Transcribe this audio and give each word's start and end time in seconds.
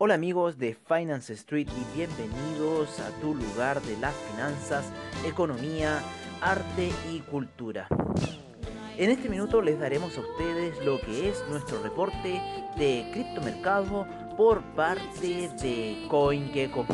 Hola 0.00 0.14
amigos 0.14 0.58
de 0.58 0.76
Finance 0.86 1.32
Street 1.32 1.66
y 1.66 1.96
bienvenidos 1.96 3.00
a 3.00 3.10
tu 3.20 3.34
lugar 3.34 3.82
de 3.82 3.96
las 3.96 4.14
finanzas, 4.14 4.92
economía, 5.26 6.00
arte 6.40 6.92
y 7.10 7.18
cultura. 7.18 7.88
En 8.96 9.10
este 9.10 9.28
minuto 9.28 9.60
les 9.60 9.80
daremos 9.80 10.16
a 10.16 10.20
ustedes 10.20 10.78
lo 10.84 11.00
que 11.00 11.28
es 11.28 11.42
nuestro 11.50 11.82
reporte 11.82 12.40
de 12.76 13.10
criptomercado 13.12 14.06
por 14.36 14.62
parte 14.76 15.50
de 15.60 16.06
CoinGecko. 16.08 16.86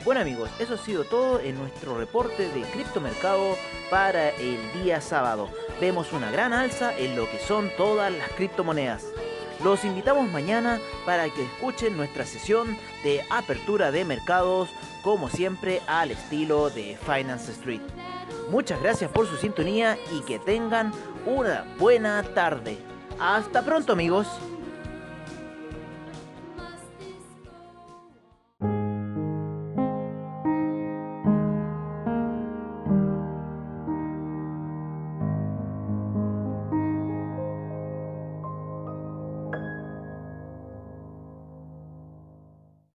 Bueno 0.04 0.22
amigos, 0.22 0.50
eso 0.58 0.74
ha 0.74 0.78
sido 0.78 1.04
todo 1.04 1.40
en 1.40 1.60
nuestro 1.60 1.96
reporte 1.96 2.50
de 2.50 2.64
criptomercado 2.72 3.56
para 3.92 4.30
el 4.30 4.74
día 4.74 5.00
sábado. 5.00 5.52
Vemos 5.80 6.12
una 6.12 6.32
gran 6.32 6.54
alza 6.54 6.98
en 6.98 7.16
lo 7.16 7.30
que 7.30 7.38
son 7.38 7.70
todas 7.78 8.12
las 8.12 8.30
criptomonedas. 8.30 9.06
Los 9.64 9.86
invitamos 9.86 10.32
mañana 10.32 10.80
para 11.06 11.30
que 11.30 11.44
escuchen 11.44 11.96
nuestra 11.98 12.26
sesión 12.26 12.78
de 13.04 13.24
apertura 13.30 13.92
de 13.92 14.06
mercados, 14.06 14.70
como 15.02 15.30
siempre 15.30 15.82
al 15.88 16.12
estilo 16.12 16.70
de 16.70 16.98
Finance 17.06 17.52
Street. 17.52 17.82
Muchas 18.50 18.82
gracias 18.82 19.10
por 19.12 19.28
su 19.28 19.38
sintonía 19.38 19.98
y 20.12 20.22
que 20.22 20.40
tengan 20.40 20.92
una 21.26 21.66
buena 21.80 22.22
tarde. 22.24 22.78
Hasta 23.20 23.64
pronto 23.64 23.94
amigos. 23.94 24.28